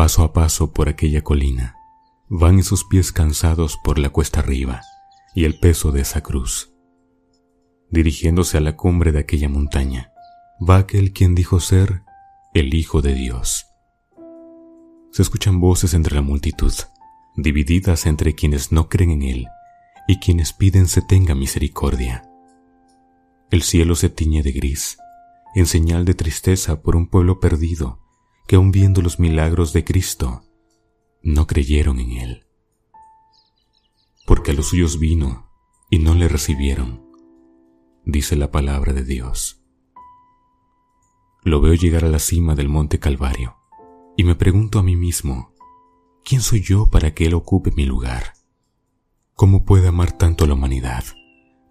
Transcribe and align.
Paso 0.00 0.22
a 0.22 0.32
paso 0.32 0.72
por 0.72 0.88
aquella 0.88 1.20
colina, 1.20 1.76
van 2.30 2.58
esos 2.58 2.84
pies 2.84 3.12
cansados 3.12 3.76
por 3.84 3.98
la 3.98 4.08
cuesta 4.08 4.40
arriba 4.40 4.80
y 5.34 5.44
el 5.44 5.60
peso 5.60 5.92
de 5.92 6.00
esa 6.00 6.22
cruz. 6.22 6.72
Dirigiéndose 7.90 8.56
a 8.56 8.62
la 8.62 8.76
cumbre 8.76 9.12
de 9.12 9.18
aquella 9.18 9.50
montaña, 9.50 10.10
va 10.66 10.78
aquel 10.78 11.12
quien 11.12 11.34
dijo 11.34 11.60
ser 11.60 12.02
el 12.54 12.72
Hijo 12.72 13.02
de 13.02 13.12
Dios. 13.12 13.66
Se 15.12 15.20
escuchan 15.20 15.60
voces 15.60 15.92
entre 15.92 16.14
la 16.14 16.22
multitud, 16.22 16.72
divididas 17.36 18.06
entre 18.06 18.34
quienes 18.34 18.72
no 18.72 18.88
creen 18.88 19.10
en 19.10 19.22
Él 19.22 19.48
y 20.08 20.18
quienes 20.18 20.54
piden 20.54 20.88
se 20.88 21.02
tenga 21.02 21.34
misericordia. 21.34 22.22
El 23.50 23.60
cielo 23.60 23.94
se 23.94 24.08
tiñe 24.08 24.42
de 24.42 24.52
gris, 24.52 24.96
en 25.54 25.66
señal 25.66 26.06
de 26.06 26.14
tristeza 26.14 26.80
por 26.80 26.96
un 26.96 27.06
pueblo 27.06 27.38
perdido 27.38 28.00
que 28.50 28.56
aun 28.56 28.72
viendo 28.72 29.00
los 29.00 29.20
milagros 29.20 29.72
de 29.72 29.84
Cristo, 29.84 30.42
no 31.22 31.46
creyeron 31.46 32.00
en 32.00 32.10
Él. 32.10 32.46
Porque 34.26 34.50
a 34.50 34.54
los 34.54 34.70
suyos 34.70 34.98
vino 34.98 35.48
y 35.88 36.00
no 36.00 36.16
le 36.16 36.26
recibieron, 36.26 37.06
dice 38.04 38.34
la 38.34 38.50
palabra 38.50 38.92
de 38.92 39.04
Dios. 39.04 39.62
Lo 41.44 41.60
veo 41.60 41.74
llegar 41.74 42.04
a 42.04 42.08
la 42.08 42.18
cima 42.18 42.56
del 42.56 42.68
monte 42.68 42.98
Calvario 42.98 43.54
y 44.16 44.24
me 44.24 44.34
pregunto 44.34 44.80
a 44.80 44.82
mí 44.82 44.96
mismo, 44.96 45.54
¿quién 46.24 46.40
soy 46.40 46.60
yo 46.60 46.90
para 46.90 47.14
que 47.14 47.26
Él 47.26 47.34
ocupe 47.34 47.70
mi 47.70 47.84
lugar? 47.84 48.32
¿Cómo 49.34 49.64
puede 49.64 49.86
amar 49.86 50.10
tanto 50.10 50.42
a 50.42 50.48
la 50.48 50.54
humanidad 50.54 51.04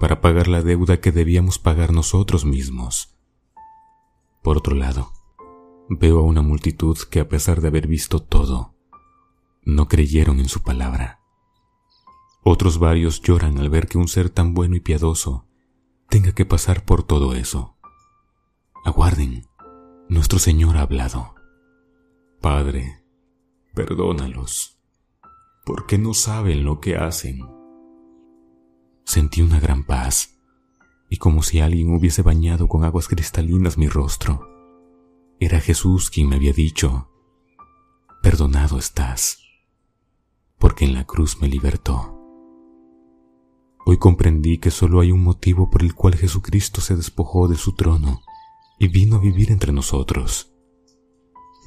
para 0.00 0.20
pagar 0.20 0.48
la 0.48 0.60
deuda 0.60 1.00
que 1.00 1.12
debíamos 1.12 1.60
pagar 1.60 1.92
nosotros 1.92 2.44
mismos? 2.44 3.16
Por 4.42 4.56
otro 4.56 4.74
lado, 4.74 5.13
veo 5.88 6.18
a 6.18 6.22
una 6.22 6.42
multitud 6.42 6.96
que 7.10 7.20
a 7.20 7.28
pesar 7.28 7.60
de 7.60 7.68
haber 7.68 7.86
visto 7.86 8.20
todo, 8.20 8.74
no 9.64 9.88
creyeron 9.88 10.40
en 10.40 10.48
su 10.48 10.62
palabra. 10.62 11.20
Otros 12.42 12.78
varios 12.78 13.22
lloran 13.22 13.58
al 13.58 13.70
ver 13.70 13.86
que 13.86 13.98
un 13.98 14.08
ser 14.08 14.28
tan 14.30 14.54
bueno 14.54 14.76
y 14.76 14.80
piadoso 14.80 15.46
tenga 16.08 16.32
que 16.32 16.44
pasar 16.44 16.84
por 16.84 17.02
todo 17.02 17.34
eso. 17.34 17.76
Aguarden, 18.84 19.46
nuestro 20.08 20.38
Señor 20.38 20.76
ha 20.76 20.82
hablado. 20.82 21.34
Padre, 22.40 23.02
perdónalos, 23.74 24.78
porque 25.64 25.96
no 25.96 26.12
saben 26.12 26.64
lo 26.64 26.80
que 26.80 26.96
hacen. 26.96 27.40
Sentí 29.04 29.40
una 29.40 29.58
gran 29.58 29.84
paz 29.84 30.38
y 31.08 31.16
como 31.16 31.42
si 31.42 31.60
alguien 31.60 31.94
hubiese 31.94 32.22
bañado 32.22 32.68
con 32.68 32.84
aguas 32.84 33.08
cristalinas 33.08 33.78
mi 33.78 33.88
rostro. 33.88 34.53
Era 35.44 35.60
Jesús 35.60 36.08
quien 36.08 36.30
me 36.30 36.36
había 36.36 36.54
dicho, 36.54 37.10
perdonado 38.22 38.78
estás, 38.78 39.40
porque 40.58 40.86
en 40.86 40.94
la 40.94 41.04
cruz 41.04 41.38
me 41.38 41.48
libertó. 41.48 42.18
Hoy 43.84 43.98
comprendí 43.98 44.56
que 44.56 44.70
solo 44.70 45.00
hay 45.00 45.12
un 45.12 45.22
motivo 45.22 45.68
por 45.68 45.82
el 45.82 45.94
cual 45.94 46.14
Jesucristo 46.14 46.80
se 46.80 46.96
despojó 46.96 47.46
de 47.46 47.56
su 47.56 47.74
trono 47.74 48.22
y 48.78 48.88
vino 48.88 49.16
a 49.16 49.18
vivir 49.18 49.52
entre 49.52 49.74
nosotros. 49.74 50.50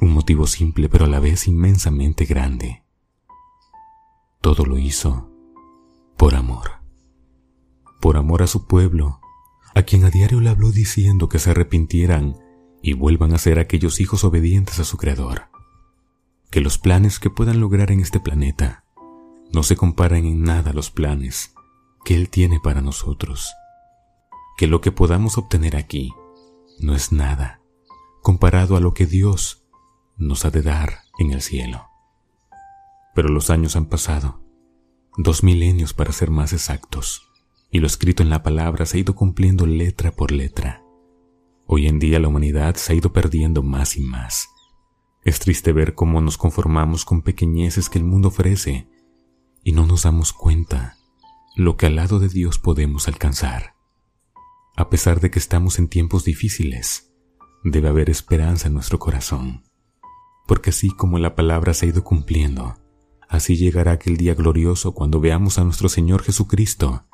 Un 0.02 0.12
motivo 0.12 0.48
simple 0.48 0.90
pero 0.90 1.06
a 1.06 1.08
la 1.08 1.20
vez 1.20 1.48
inmensamente 1.48 2.26
grande. 2.26 2.84
Todo 4.42 4.66
lo 4.66 4.80
hizo 4.80 5.30
por 6.18 6.34
amor. 6.34 6.82
Por 8.02 8.18
amor 8.18 8.42
a 8.42 8.48
su 8.48 8.66
pueblo 8.66 9.22
a 9.76 9.84
quien 9.84 10.04
a 10.04 10.10
diario 10.10 10.42
le 10.42 10.50
habló 10.50 10.72
diciendo 10.72 11.30
que 11.30 11.38
se 11.38 11.52
arrepintieran 11.52 12.47
y 12.82 12.94
vuelvan 12.94 13.34
a 13.34 13.38
ser 13.38 13.60
aquellos 13.60 14.00
hijos 14.00 14.24
obedientes 14.24 14.80
a 14.80 14.84
su 14.84 14.98
Creador. 14.98 15.48
Que 16.52 16.62
los 16.62 16.78
planes 16.78 17.20
que 17.20 17.30
puedan 17.30 17.60
lograr 17.60 17.92
en 17.92 18.00
este 18.00 18.20
planeta 18.20 18.84
no 19.52 19.64
se 19.64 19.76
comparan 19.76 20.26
en 20.26 20.44
nada 20.44 20.72
a 20.72 20.74
los 20.74 20.92
planes 20.92 21.54
que 22.06 22.16
Él 22.16 22.30
tiene 22.30 22.60
para 22.60 22.82
nosotros. 22.82 23.52
Que 24.58 24.68
lo 24.68 24.82
que 24.82 24.92
podamos 24.92 25.38
obtener 25.38 25.76
aquí 25.76 26.14
no 26.80 26.96
es 26.96 27.12
nada 27.12 27.62
comparado 28.22 28.76
a 28.76 28.80
lo 28.80 28.94
que 28.94 29.06
Dios 29.06 29.64
nos 30.18 30.46
ha 30.46 30.52
de 30.52 30.62
dar 30.62 31.00
en 31.18 31.32
el 31.32 31.42
cielo. 31.42 31.88
Pero 33.16 33.30
los 33.30 33.50
años 33.50 33.76
han 33.76 33.86
pasado, 33.86 34.42
dos 35.18 35.44
milenios 35.44 35.94
para 35.94 36.12
ser 36.12 36.30
más 36.30 36.54
exactos 36.54 37.28
y 37.72 37.80
lo 37.80 37.88
escrito 37.88 38.24
en 38.24 38.30
la 38.30 38.44
palabra 38.44 38.86
se 38.86 38.98
ha 38.98 39.00
ido 39.00 39.16
cumpliendo 39.16 39.66
letra 39.66 40.12
por 40.12 40.32
letra. 40.32 40.84
Hoy 41.70 41.88
en 41.88 42.00
día 42.00 42.18
la 42.22 42.30
humanidad 42.30 42.76
se 42.78 42.94
ha 42.94 42.96
ido 42.96 43.12
perdiendo 43.12 43.62
más 43.62 43.98
y 43.98 44.02
más. 44.02 44.48
Es 45.26 45.40
triste 45.40 45.74
ver 45.74 45.96
cómo 45.96 46.22
nos 46.22 46.38
conformamos 46.38 47.04
con 47.04 47.22
pequeñeces 47.22 47.90
que 47.90 48.00
el 48.00 48.06
mundo 48.06 48.30
ofrece 48.30 48.88
y 49.66 49.74
no 49.74 49.86
nos 49.86 50.04
damos 50.04 50.32
cuenta 50.32 50.96
lo 51.58 51.76
que 51.76 51.88
al 51.88 51.98
lado 51.98 52.20
de 52.20 52.30
Dios 52.30 52.58
podemos 52.58 53.10
alcanzar. 53.10 53.76
A 54.78 54.90
pesar 54.90 55.20
de 55.20 55.30
que 55.30 55.40
estamos 55.40 55.78
en 55.78 55.90
tiempos 55.90 56.24
difíciles, 56.24 57.12
debe 57.66 57.90
haber 57.90 58.10
esperanza 58.10 58.70
en 58.70 58.74
nuestro 58.74 58.98
corazón, 58.98 59.66
porque 60.48 60.70
así 60.70 60.90
como 60.90 61.20
la 61.20 61.36
palabra 61.36 61.74
se 61.74 61.86
ha 61.86 61.90
ido 61.90 62.06
cumpliendo, 62.06 62.78
así 63.28 63.58
llegará 63.58 63.92
aquel 63.92 64.16
día 64.16 64.36
glorioso 64.36 64.94
cuando 64.94 65.20
veamos 65.20 65.60
a 65.60 65.66
nuestro 65.66 65.90
Señor 65.90 66.24
Jesucristo 66.24 67.08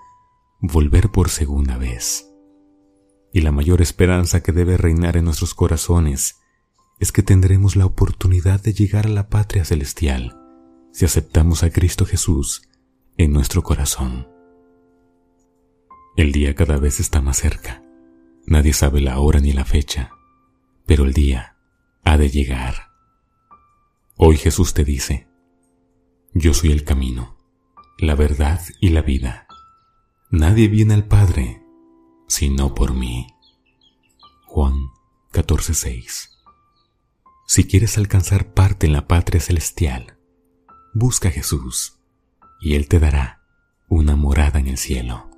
volver 0.62 1.10
por 1.10 1.30
segunda 1.30 1.80
vez. 1.80 2.33
Y 3.34 3.42
la 3.42 3.52
mayor 3.52 3.82
esperanza 3.82 4.44
que 4.44 4.52
debe 4.52 4.78
reinar 4.78 5.18
en 5.18 5.26
nuestros 5.26 5.56
corazones 5.56 6.40
es 7.00 7.12
que 7.12 7.24
tendremos 7.24 7.76
la 7.76 7.88
oportunidad 7.88 8.62
de 8.62 8.74
llegar 8.74 9.08
a 9.08 9.10
la 9.10 9.28
patria 9.28 9.66
celestial 9.66 10.40
si 10.92 11.06
aceptamos 11.06 11.64
a 11.64 11.72
Cristo 11.72 12.06
Jesús 12.06 12.70
en 13.18 13.34
nuestro 13.34 13.64
corazón. 13.64 14.28
El 16.16 16.32
día 16.32 16.54
cada 16.54 16.78
vez 16.78 17.00
está 17.00 17.22
más 17.22 17.38
cerca. 17.38 17.84
Nadie 18.46 18.74
sabe 18.74 19.02
la 19.02 19.18
hora 19.18 19.40
ni 19.40 19.52
la 19.52 19.66
fecha, 19.66 20.12
pero 20.86 21.06
el 21.06 21.14
día 21.14 21.58
ha 22.04 22.18
de 22.18 22.30
llegar. 22.30 22.92
Hoy 24.16 24.38
Jesús 24.38 24.76
te 24.76 24.84
dice, 24.84 25.28
yo 26.36 26.54
soy 26.54 26.72
el 26.72 26.84
camino, 26.84 27.36
la 27.98 28.14
verdad 28.14 28.62
y 28.80 28.90
la 28.90 29.02
vida. 29.02 29.48
Nadie 30.30 30.68
viene 30.68 30.94
al 30.94 31.08
Padre 31.08 31.63
sino 32.28 32.74
por 32.74 32.94
mí. 32.94 33.28
Juan 34.46 34.76
14:6 35.32 36.30
Si 37.48 37.68
quieres 37.68 37.98
alcanzar 37.98 38.54
parte 38.54 38.86
en 38.88 38.94
la 38.94 39.08
patria 39.08 39.42
celestial, 39.42 40.18
busca 40.94 41.30
a 41.30 41.32
Jesús 41.32 42.00
y 42.62 42.76
Él 42.76 42.88
te 42.88 43.00
dará 43.00 43.42
una 43.88 44.16
morada 44.16 44.60
en 44.60 44.68
el 44.68 44.78
cielo. 44.78 45.30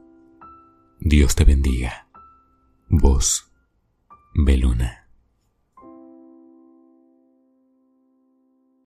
Dios 0.99 1.35
te 1.35 1.43
bendiga. 1.43 2.07
Vos, 2.89 3.51
Beluna. 4.33 5.04